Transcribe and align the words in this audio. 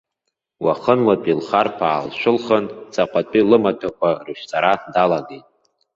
Уахынлатәи 0.63 1.37
лхарԥ 1.39 1.77
аалшәылхын, 1.87 2.65
ҵаҟатәи 2.93 3.47
лымаҭәақәа 3.49 4.09
рышәҵара 4.25 4.73
далагеит. 4.93 5.45